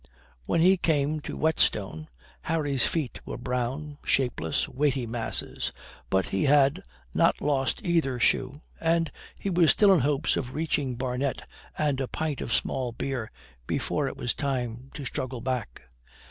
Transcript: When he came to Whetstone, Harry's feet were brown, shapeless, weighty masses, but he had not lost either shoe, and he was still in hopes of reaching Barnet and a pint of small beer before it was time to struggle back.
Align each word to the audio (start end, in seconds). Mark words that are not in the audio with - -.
When 0.47 0.61
he 0.61 0.77
came 0.77 1.19
to 1.19 1.37
Whetstone, 1.37 2.07
Harry's 2.41 2.87
feet 2.87 3.19
were 3.23 3.37
brown, 3.37 3.99
shapeless, 4.03 4.67
weighty 4.67 5.05
masses, 5.05 5.71
but 6.09 6.29
he 6.29 6.45
had 6.45 6.81
not 7.13 7.39
lost 7.39 7.83
either 7.83 8.19
shoe, 8.19 8.61
and 8.79 9.11
he 9.37 9.51
was 9.51 9.69
still 9.69 9.93
in 9.93 9.99
hopes 9.99 10.37
of 10.37 10.55
reaching 10.55 10.95
Barnet 10.95 11.43
and 11.77 12.01
a 12.01 12.07
pint 12.07 12.41
of 12.41 12.51
small 12.51 12.91
beer 12.91 13.29
before 13.67 14.07
it 14.07 14.17
was 14.17 14.33
time 14.33 14.89
to 14.95 15.05
struggle 15.05 15.39
back. 15.39 15.83